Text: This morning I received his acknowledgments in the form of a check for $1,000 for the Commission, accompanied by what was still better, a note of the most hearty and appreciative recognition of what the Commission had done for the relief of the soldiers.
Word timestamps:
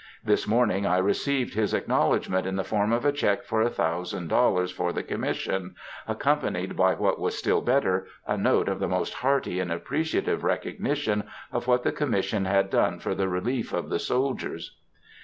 This 0.23 0.47
morning 0.47 0.87
I 0.87 0.97
received 0.97 1.53
his 1.53 1.75
acknowledgments 1.75 2.47
in 2.49 2.55
the 2.55 2.63
form 2.63 2.91
of 2.91 3.05
a 3.05 3.11
check 3.11 3.43
for 3.45 3.63
$1,000 3.63 4.73
for 4.73 4.91
the 4.91 5.03
Commission, 5.03 5.75
accompanied 6.07 6.75
by 6.75 6.95
what 6.95 7.19
was 7.19 7.37
still 7.37 7.61
better, 7.61 8.07
a 8.25 8.35
note 8.35 8.67
of 8.67 8.79
the 8.79 8.87
most 8.87 9.13
hearty 9.13 9.59
and 9.59 9.71
appreciative 9.71 10.43
recognition 10.43 11.25
of 11.51 11.67
what 11.67 11.83
the 11.83 11.91
Commission 11.91 12.45
had 12.45 12.71
done 12.71 12.97
for 12.97 13.13
the 13.13 13.29
relief 13.29 13.73
of 13.73 13.89
the 13.91 13.99
soldiers. 13.99 14.75